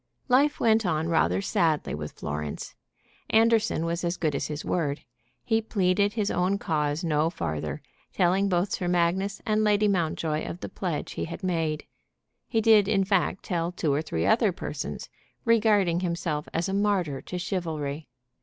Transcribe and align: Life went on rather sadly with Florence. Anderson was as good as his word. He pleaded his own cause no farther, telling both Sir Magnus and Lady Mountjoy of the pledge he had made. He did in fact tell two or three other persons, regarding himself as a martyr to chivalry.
Life 0.29 0.59
went 0.59 0.83
on 0.83 1.09
rather 1.09 1.43
sadly 1.43 1.93
with 1.93 2.13
Florence. 2.13 2.73
Anderson 3.29 3.85
was 3.85 4.03
as 4.03 4.17
good 4.17 4.33
as 4.33 4.47
his 4.47 4.65
word. 4.65 5.01
He 5.43 5.61
pleaded 5.61 6.13
his 6.13 6.31
own 6.31 6.57
cause 6.57 7.03
no 7.03 7.29
farther, 7.29 7.83
telling 8.11 8.49
both 8.49 8.71
Sir 8.71 8.87
Magnus 8.87 9.43
and 9.45 9.63
Lady 9.63 9.87
Mountjoy 9.87 10.43
of 10.43 10.61
the 10.61 10.69
pledge 10.69 11.11
he 11.11 11.25
had 11.25 11.43
made. 11.43 11.85
He 12.47 12.61
did 12.61 12.87
in 12.87 13.03
fact 13.03 13.43
tell 13.43 13.71
two 13.71 13.93
or 13.93 14.01
three 14.01 14.25
other 14.25 14.51
persons, 14.51 15.07
regarding 15.45 15.99
himself 15.99 16.49
as 16.51 16.67
a 16.67 16.73
martyr 16.73 17.21
to 17.21 17.37
chivalry. 17.37 18.07